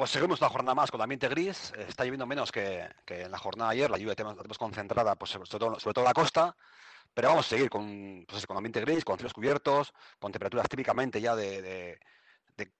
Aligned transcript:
Pues 0.00 0.12
seguimos 0.12 0.40
una 0.40 0.48
jornada 0.48 0.74
más 0.74 0.90
con 0.90 1.02
ambiente 1.02 1.28
gris. 1.28 1.74
Está 1.76 2.04
lloviendo 2.04 2.26
menos 2.26 2.50
que, 2.50 2.88
en 3.06 3.30
la 3.30 3.36
jornada 3.36 3.68
ayer. 3.68 3.90
La 3.90 3.98
lluvia 3.98 4.12
la 4.12 4.34
tenemos, 4.34 4.56
concentrada 4.56 5.14
pues, 5.14 5.32
sobre, 5.32 5.46
todo, 5.46 5.78
sobre 5.78 5.92
todo 5.92 6.04
la 6.06 6.14
costa. 6.14 6.56
Pero 7.12 7.28
vamos 7.28 7.44
a 7.44 7.48
seguir 7.50 7.68
con, 7.68 8.24
pues, 8.26 8.46
con 8.46 8.56
ambiente 8.56 8.80
gris, 8.80 9.04
con 9.04 9.18
cielos 9.18 9.34
cubiertos, 9.34 9.92
con 10.18 10.32
temperaturas 10.32 10.70
típicamente 10.70 11.20
ya 11.20 11.36
de, 11.36 11.98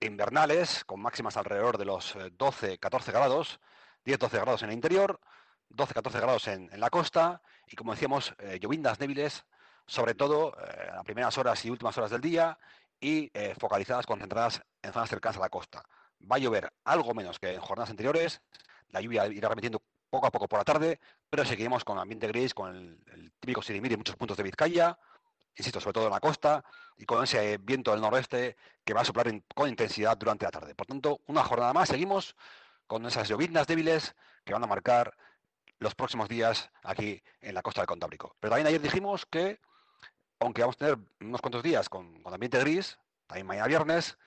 invernales, 0.01 0.83
con 0.87 1.03
máximas 1.03 1.37
alrededor 1.37 1.77
de 1.77 1.85
los 1.85 2.17
12, 2.39 2.73
eh, 2.73 2.79
14 2.79 3.13
grados, 3.13 3.61
10, 4.07 4.19
12 4.19 4.37
grados 4.39 4.63
en 4.63 4.71
el 4.71 4.75
interior, 4.77 5.21
12, 5.69 5.93
14 5.93 6.21
grados 6.21 6.49
en, 6.49 6.71
la 6.81 6.89
costa 6.89 7.43
y 7.67 7.77
como 7.77 7.93
decíamos, 7.93 8.35
eh, 8.39 8.59
llovindas 8.59 8.99
débiles, 8.99 9.45
sobre 9.87 10.15
todo 10.15 10.57
eh, 10.59 10.89
a 10.99 11.03
primeras 11.03 11.37
horas 11.37 11.63
y 11.67 11.71
últimas 11.71 11.99
horas 11.99 12.13
del 12.13 12.23
día 12.23 12.59
y 12.99 13.31
focalizadas, 13.59 14.07
concentradas 14.07 14.63
en 14.81 14.95
zonas 14.95 15.11
cercanas 15.11 15.37
a 15.37 15.41
la 15.41 15.51
costa. 15.51 15.83
Va 16.31 16.37
a 16.37 16.39
llover 16.39 16.73
algo 16.85 17.15
menos 17.15 17.39
que 17.39 17.55
en 17.55 17.61
jornadas 17.61 17.91
anteriores, 17.91 18.41
la 18.89 19.01
lluvia 19.01 19.27
irá 19.27 19.49
remitiendo 19.49 19.83
poco 20.11 20.27
a 20.27 20.31
poco 20.31 20.49
por 20.49 20.59
la 20.59 20.65
tarde, 20.65 21.01
pero 21.31 21.45
seguiremos 21.45 21.85
con 21.85 21.99
ambiente 21.99 22.27
gris, 22.27 22.53
con 22.53 22.75
el, 22.75 23.33
típico 23.39 23.63
sirimiri 23.63 23.95
en 23.95 24.01
muchos 24.01 24.17
puntos 24.17 24.37
de 24.37 24.43
Vizcaya, 24.43 24.99
insisto, 25.57 25.81
sobre 25.81 25.95
todo 25.95 26.07
en 26.07 26.13
la 26.13 26.21
costa, 26.21 26.65
y 26.99 27.07
con 27.07 27.23
ese 27.25 27.59
viento 27.59 27.93
del 27.93 28.01
noroeste 28.01 28.57
que 28.85 28.93
va 28.93 29.01
a 29.01 29.05
soplar 29.05 29.33
con 29.55 29.69
intensidad 29.69 30.17
durante 30.17 30.45
la 30.45 30.51
tarde. 30.51 30.75
Por 30.75 30.87
tanto, 30.87 31.21
una 31.27 31.43
jornada 31.43 31.73
más, 31.73 31.89
seguimos 31.89 32.37
con 32.87 33.07
esas 33.07 33.29
lloviznas 33.29 33.67
débiles 33.67 34.15
que 34.45 34.53
van 34.53 34.65
a 34.65 34.67
marcar 34.67 35.17
los 35.79 35.95
próximos 35.95 36.29
días 36.29 36.71
aquí 36.83 37.23
en 37.41 37.55
la 37.55 37.63
costa 37.63 37.81
del 37.81 37.89
Cantábrico. 37.89 38.37
Pero 38.41 38.51
también 38.51 38.67
ayer 38.67 38.83
dijimos 38.83 39.25
que, 39.25 39.61
aunque 40.41 40.61
vamos 40.61 40.77
a 40.77 40.79
tener 40.79 40.99
unos 41.21 41.41
cuantos 41.41 41.63
días 41.63 41.89
con, 41.89 42.23
con 42.23 42.35
ambiente 42.35 42.59
gris, 42.59 42.99
también 43.27 43.47
mañana 43.47 43.69
viernes, 43.69 44.19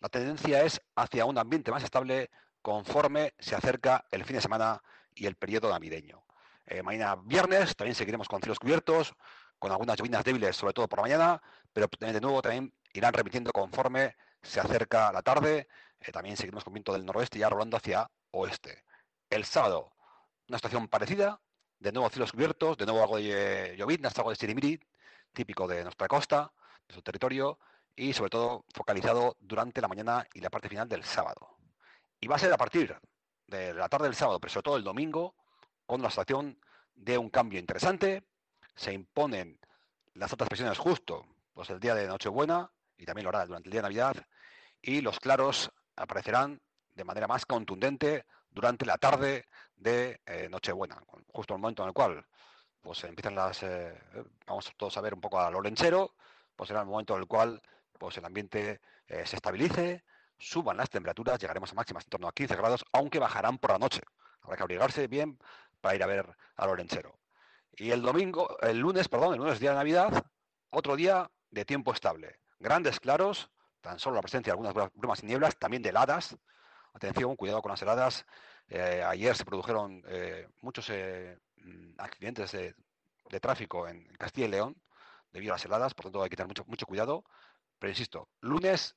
la 0.00 0.08
tendencia 0.08 0.62
es 0.62 0.80
hacia 0.94 1.24
un 1.24 1.38
ambiente 1.38 1.70
más 1.70 1.82
estable 1.82 2.30
conforme 2.62 3.34
se 3.38 3.54
acerca 3.54 4.04
el 4.10 4.24
fin 4.24 4.36
de 4.36 4.42
semana 4.42 4.82
y 5.14 5.26
el 5.26 5.36
periodo 5.36 5.70
navideño. 5.70 6.24
Eh, 6.66 6.82
mañana 6.82 7.16
viernes 7.16 7.74
también 7.74 7.94
seguiremos 7.94 8.28
con 8.28 8.40
cielos 8.40 8.58
cubiertos, 8.58 9.14
con 9.58 9.72
algunas 9.72 9.96
lluvias 9.96 10.22
débiles, 10.22 10.56
sobre 10.56 10.72
todo 10.72 10.88
por 10.88 10.98
la 10.98 11.02
mañana, 11.02 11.42
pero 11.72 11.88
de 11.98 12.20
nuevo 12.20 12.42
también 12.42 12.72
irán 12.92 13.12
repitiendo 13.12 13.50
conforme 13.52 14.16
se 14.42 14.60
acerca 14.60 15.12
la 15.12 15.22
tarde. 15.22 15.68
Eh, 16.00 16.12
también 16.12 16.36
seguiremos 16.36 16.62
con 16.62 16.74
viento 16.74 16.92
del 16.92 17.04
noroeste 17.04 17.38
ya 17.38 17.48
rolando 17.48 17.76
hacia 17.76 18.08
oeste. 18.30 18.84
El 19.30 19.44
sábado, 19.44 19.92
una 20.48 20.58
situación 20.58 20.88
parecida, 20.88 21.40
de 21.80 21.92
nuevo 21.92 22.08
cielos 22.10 22.32
cubiertos, 22.32 22.76
de 22.76 22.86
nuevo 22.86 23.02
algo 23.02 23.16
de 23.16 23.74
lloviznas, 23.76 24.16
algo 24.18 24.30
de 24.30 24.36
sirimiri, 24.36 24.80
típico 25.32 25.66
de 25.66 25.82
nuestra 25.82 26.06
costa, 26.06 26.52
de 26.86 26.94
su 26.94 27.02
territorio, 27.02 27.58
y 27.98 28.12
sobre 28.12 28.30
todo 28.30 28.64
focalizado 28.72 29.36
durante 29.40 29.80
la 29.80 29.88
mañana 29.88 30.24
y 30.32 30.40
la 30.40 30.50
parte 30.50 30.68
final 30.68 30.88
del 30.88 31.02
sábado. 31.02 31.56
Y 32.20 32.28
va 32.28 32.36
a 32.36 32.38
ser 32.38 32.52
a 32.52 32.56
partir 32.56 32.96
de 33.48 33.74
la 33.74 33.88
tarde 33.88 34.06
del 34.06 34.14
sábado, 34.14 34.38
pero 34.38 34.52
sobre 34.52 34.62
todo 34.62 34.76
el 34.76 34.84
domingo, 34.84 35.34
con 35.84 36.00
la 36.00 36.08
situación 36.08 36.60
de 36.94 37.18
un 37.18 37.28
cambio 37.28 37.58
interesante. 37.58 38.24
Se 38.76 38.92
imponen 38.92 39.58
las 40.14 40.32
altas 40.32 40.48
presiones 40.48 40.78
justo 40.78 41.26
pues 41.52 41.70
el 41.70 41.80
día 41.80 41.96
de 41.96 42.06
Nochebuena 42.06 42.70
y 42.96 43.04
también 43.04 43.24
lo 43.24 43.30
hará 43.30 43.44
durante 43.44 43.68
el 43.68 43.72
día 43.72 43.80
de 43.80 43.88
Navidad. 43.88 44.16
Y 44.80 45.00
los 45.00 45.18
claros 45.18 45.72
aparecerán 45.96 46.62
de 46.94 47.02
manera 47.02 47.26
más 47.26 47.46
contundente 47.46 48.26
durante 48.48 48.86
la 48.86 48.98
tarde 48.98 49.46
de 49.74 50.20
eh, 50.24 50.48
Nochebuena, 50.48 51.02
justo 51.32 51.54
el 51.54 51.60
momento 51.60 51.82
en 51.82 51.88
el 51.88 51.94
cual 51.94 52.24
pues 52.80 53.02
empiezan 53.02 53.34
las, 53.34 53.60
eh, 53.64 53.92
vamos 54.46 54.72
todos 54.76 54.96
a 54.96 55.00
ver 55.00 55.14
un 55.14 55.20
poco 55.20 55.40
a 55.40 55.50
lo 55.50 55.60
lenchero, 55.60 56.14
pues 56.54 56.68
será 56.68 56.80
el 56.80 56.86
momento 56.86 57.14
en 57.14 57.20
el 57.22 57.26
cual 57.26 57.60
pues 57.98 58.16
el 58.16 58.24
ambiente 58.24 58.80
eh, 59.06 59.26
se 59.26 59.36
estabilice, 59.36 60.04
suban 60.38 60.76
las 60.76 60.90
temperaturas, 60.90 61.38
llegaremos 61.38 61.72
a 61.72 61.74
máximas 61.74 62.04
en 62.04 62.10
torno 62.10 62.28
a 62.28 62.32
15 62.32 62.56
grados, 62.56 62.84
aunque 62.92 63.18
bajarán 63.18 63.58
por 63.58 63.72
la 63.72 63.78
noche. 63.78 64.00
Habrá 64.40 64.56
que 64.56 64.62
abrigarse 64.62 65.06
bien 65.08 65.38
para 65.80 65.96
ir 65.96 66.02
a 66.02 66.06
ver 66.06 66.36
a 66.56 66.66
Lorenchero. 66.66 67.18
Y 67.72 67.90
el 67.90 68.02
domingo, 68.02 68.58
el 68.60 68.78
lunes, 68.78 69.08
perdón, 69.08 69.34
el 69.34 69.40
lunes 69.40 69.60
día 69.60 69.70
de 69.70 69.76
Navidad, 69.76 70.24
otro 70.70 70.96
día 70.96 71.30
de 71.50 71.64
tiempo 71.64 71.92
estable. 71.92 72.40
Grandes 72.58 72.98
claros, 73.00 73.50
tan 73.80 73.98
solo 73.98 74.16
la 74.16 74.22
presencia 74.22 74.52
de 74.52 74.58
algunas 74.58 74.90
brumas 74.94 75.22
y 75.22 75.26
nieblas, 75.26 75.56
también 75.58 75.82
de 75.82 75.90
heladas. 75.90 76.36
Atención, 76.92 77.36
cuidado 77.36 77.62
con 77.62 77.70
las 77.70 77.82
heladas. 77.82 78.26
Eh, 78.68 79.02
ayer 79.06 79.36
se 79.36 79.44
produjeron 79.44 80.02
eh, 80.08 80.48
muchos 80.60 80.90
mm, 80.90 81.92
accidentes 81.98 82.52
de, 82.52 82.74
tráfico 83.40 83.86
en 83.86 84.04
Castilla 84.16 84.46
y 84.46 84.50
León 84.50 84.76
debido 85.32 85.52
a 85.52 85.56
las 85.56 85.64
heladas, 85.64 85.94
por 85.94 86.04
tanto 86.04 86.22
hay 86.22 86.30
que 86.30 86.36
tener 86.36 86.48
mucho, 86.48 86.64
mucho 86.66 86.86
cuidado. 86.86 87.24
Pero 87.78 87.90
insisto, 87.90 88.28
lunes 88.40 88.96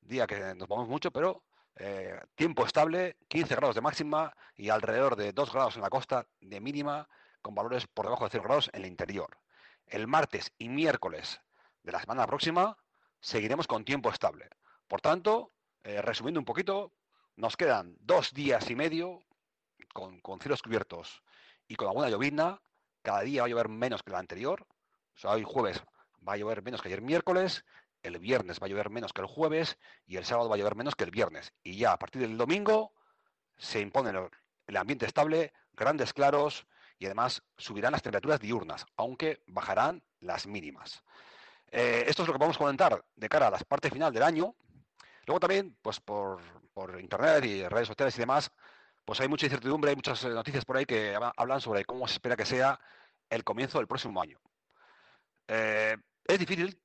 día 0.00 0.26
que 0.26 0.54
nos 0.54 0.68
vamos 0.68 0.88
mucho, 0.88 1.10
pero 1.10 1.44
eh, 1.76 2.20
tiempo 2.34 2.66
estable, 2.66 3.16
15 3.28 3.54
grados 3.56 3.74
de 3.74 3.80
máxima 3.80 4.34
y 4.54 4.68
alrededor 4.68 5.16
de 5.16 5.32
2 5.32 5.52
grados 5.52 5.76
en 5.76 5.82
la 5.82 5.90
costa 5.90 6.26
de 6.40 6.60
mínima, 6.60 7.08
con 7.40 7.54
valores 7.54 7.86
por 7.86 8.06
debajo 8.06 8.24
de 8.24 8.30
0 8.30 8.44
grados 8.44 8.70
en 8.72 8.82
el 8.82 8.88
interior. 8.88 9.38
El 9.86 10.06
martes 10.06 10.52
y 10.58 10.68
miércoles 10.68 11.40
de 11.82 11.92
la 11.92 12.00
semana 12.00 12.26
próxima 12.26 12.76
seguiremos 13.20 13.66
con 13.66 13.84
tiempo 13.84 14.10
estable. 14.10 14.48
Por 14.88 15.00
tanto, 15.00 15.52
eh, 15.82 16.02
resumiendo 16.02 16.40
un 16.40 16.46
poquito, 16.46 16.92
nos 17.36 17.56
quedan 17.56 17.96
dos 18.00 18.32
días 18.32 18.70
y 18.70 18.76
medio 18.76 19.20
con, 19.92 20.20
con, 20.20 20.40
cielos 20.40 20.62
cubiertos 20.62 21.22
y 21.66 21.76
con 21.76 21.88
alguna 21.88 22.08
llovizna. 22.08 22.60
Cada 23.02 23.22
día 23.22 23.42
va 23.42 23.46
a 23.46 23.50
llover 23.50 23.68
menos 23.68 24.02
que 24.02 24.10
el 24.10 24.16
anterior. 24.16 24.66
O 25.16 25.18
sea, 25.18 25.32
hoy 25.32 25.44
jueves 25.44 25.82
va 26.26 26.34
a 26.34 26.36
llover 26.36 26.62
menos 26.62 26.80
que 26.80 26.88
ayer 26.88 27.02
miércoles 27.02 27.64
el 28.02 28.18
viernes 28.18 28.60
va 28.60 28.66
a 28.66 28.70
llover 28.70 28.90
menos 28.90 29.12
que 29.12 29.20
el 29.20 29.26
jueves 29.26 29.78
y 30.06 30.16
el 30.16 30.24
sábado 30.24 30.48
va 30.48 30.56
a 30.56 30.58
llover 30.58 30.76
menos 30.76 30.94
que 30.94 31.04
el 31.04 31.10
viernes. 31.10 31.52
Y 31.62 31.76
ya 31.76 31.92
a 31.92 31.98
partir 31.98 32.22
del 32.22 32.36
domingo 32.36 32.92
se 33.58 33.80
impone 33.80 34.12
el 34.66 34.76
ambiente 34.76 35.06
estable, 35.06 35.52
grandes 35.72 36.12
claros 36.12 36.66
y 36.98 37.06
además 37.06 37.42
subirán 37.56 37.92
las 37.92 38.02
temperaturas 38.02 38.40
diurnas, 38.40 38.86
aunque 38.96 39.42
bajarán 39.46 40.02
las 40.20 40.46
mínimas. 40.46 41.02
Eh, 41.70 42.04
esto 42.06 42.22
es 42.22 42.28
lo 42.28 42.34
que 42.34 42.38
vamos 42.38 42.56
a 42.56 42.58
comentar 42.58 43.04
de 43.16 43.28
cara 43.28 43.48
a 43.48 43.50
la 43.50 43.58
parte 43.58 43.90
final 43.90 44.12
del 44.12 44.22
año. 44.22 44.54
Luego 45.26 45.40
también, 45.40 45.76
pues 45.82 46.00
por, 46.00 46.40
internet 47.00 47.44
y 47.44 47.66
redes 47.66 47.88
sociales 47.88 48.16
y 48.16 48.20
demás, 48.20 48.50
pues 49.04 49.20
hay 49.20 49.28
mucha 49.28 49.46
incertidumbre, 49.46 49.90
hay 49.90 49.96
muchas 49.96 50.24
noticias 50.24 50.64
por 50.64 50.76
ahí 50.76 50.84
que 50.84 51.16
hablan 51.36 51.60
sobre 51.60 51.84
cómo 51.84 52.06
se 52.06 52.14
espera 52.14 52.36
que 52.36 52.46
sea 52.46 52.78
el 53.30 53.42
comienzo 53.44 53.78
del 53.78 53.88
próximo 53.88 54.20
año. 54.20 54.38
Eh, 55.48 55.96
es 56.24 56.38
difícil 56.38 56.80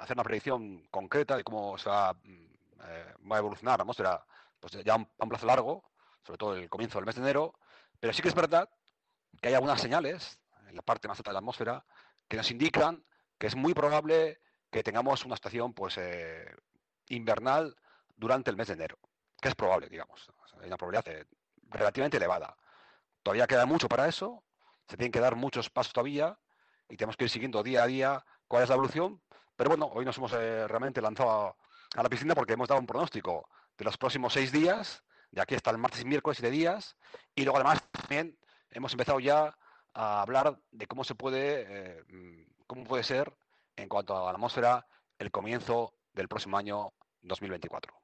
hacer 0.00 0.16
una 0.16 0.24
predicción 0.24 0.82
concreta 0.90 1.36
de 1.36 1.44
cómo 1.44 1.76
se 1.78 1.88
va, 1.88 2.14
mm, 2.14 2.46
eh, 2.84 3.14
a 3.30 3.38
evolucionar 3.38 3.78
la 3.78 3.82
atmósfera 3.82 4.24
pues 4.58 4.72
ya 4.84 4.94
a 4.94 4.96
un, 4.96 5.28
plazo 5.28 5.46
largo, 5.46 5.84
sobre 6.24 6.38
todo 6.38 6.54
el 6.54 6.68
comienzo 6.68 6.98
del 6.98 7.06
mes 7.06 7.14
de 7.14 7.22
enero, 7.22 7.54
pero 7.98 8.12
sí 8.12 8.22
que 8.22 8.28
es 8.28 8.34
verdad 8.34 8.68
que 9.40 9.48
hay 9.48 9.54
algunas 9.54 9.80
señales 9.80 10.38
en 10.68 10.76
la 10.76 10.82
parte 10.82 11.08
más 11.08 11.18
alta 11.18 11.30
de 11.30 11.34
la 11.34 11.38
atmósfera 11.38 11.84
que 12.28 12.36
nos 12.36 12.50
indican 12.50 13.04
que 13.38 13.46
es 13.46 13.56
muy 13.56 13.74
probable 13.74 14.40
que 14.70 14.82
tengamos 14.82 15.24
una 15.24 15.34
estación 15.34 15.72
pues 15.72 15.96
eh, 15.98 16.54
invernal 17.08 17.76
durante 18.16 18.50
el 18.50 18.56
mes 18.56 18.68
de 18.68 18.74
enero, 18.74 18.98
que 19.40 19.48
es 19.48 19.54
probable, 19.54 19.88
digamos. 19.88 20.30
hay 20.60 20.66
una 20.66 20.76
probabilidad 20.76 21.08
eh, 21.08 21.26
relativamente 21.70 22.18
elevada. 22.18 22.56
Todavía 23.22 23.46
queda 23.46 23.66
mucho 23.66 23.88
para 23.88 24.08
eso, 24.08 24.44
se 24.88 24.96
tienen 24.96 25.12
que 25.12 25.20
dar 25.20 25.36
muchos 25.36 25.70
pasos 25.70 25.92
todavía 25.92 26.38
y 26.88 26.96
tenemos 26.96 27.16
que 27.16 27.24
ir 27.24 27.30
siguiendo 27.30 27.62
día 27.62 27.84
a 27.84 27.86
día 27.86 28.24
cuál 28.46 28.62
es 28.62 28.68
la 28.68 28.74
evolución, 28.74 29.22
pero 29.60 29.76
bueno, 29.76 29.90
hoy 29.92 30.06
nos 30.06 30.16
hemos 30.16 30.32
eh, 30.32 30.66
realmente 30.66 31.02
lanzado 31.02 31.54
a, 31.94 32.02
la 32.02 32.08
piscina 32.08 32.34
porque 32.34 32.54
hemos 32.54 32.66
dado 32.66 32.80
un 32.80 32.86
pronóstico 32.86 33.46
de 33.76 33.84
los 33.84 33.98
próximos 33.98 34.32
seis 34.32 34.50
días, 34.50 35.04
de 35.30 35.42
aquí 35.42 35.54
hasta 35.54 35.70
el 35.70 35.76
martes 35.76 36.00
y 36.00 36.06
miércoles 36.06 36.40
de 36.40 36.50
días, 36.50 36.96
y 37.34 37.44
luego 37.44 37.58
además 37.58 37.84
también 37.92 38.38
hemos 38.70 38.90
empezado 38.92 39.20
ya 39.20 39.54
a 39.92 40.22
hablar 40.22 40.58
de 40.70 40.86
cómo 40.86 41.04
se 41.04 41.14
puede, 41.14 41.66
eh, 41.68 42.46
cómo 42.66 42.84
puede 42.84 43.02
ser 43.02 43.36
en 43.76 43.90
cuanto 43.90 44.16
a 44.16 44.24
la 44.24 44.30
atmósfera 44.30 44.86
el 45.18 45.30
comienzo 45.30 45.92
del 46.14 46.26
próximo 46.26 46.56
año 46.56 46.94
2024. 47.20 47.99